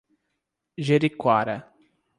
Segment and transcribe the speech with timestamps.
[0.87, 1.69] Jeriquara